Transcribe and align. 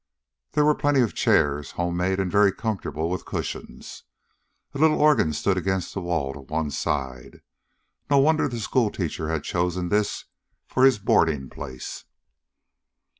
There 0.53 0.65
were 0.65 0.73
plenty 0.73 1.01
of 1.01 1.13
chairs, 1.13 1.73
homemade 1.73 2.19
and 2.19 2.31
very 2.31 2.51
comfortable 2.51 3.07
with 3.07 3.23
cushions. 3.23 4.01
A 4.73 4.79
little 4.79 4.99
organ 4.99 5.31
stood 5.31 5.57
against 5.59 5.93
the 5.93 6.01
wall 6.01 6.33
to 6.33 6.39
one 6.39 6.71
side. 6.71 7.41
No 8.09 8.17
wonder 8.17 8.47
the 8.47 8.59
schoolteacher 8.59 9.29
had 9.29 9.43
chosen 9.43 9.89
this 9.89 10.25
for 10.65 10.85
his 10.85 10.97
boarding 10.97 11.51
place! 11.51 12.05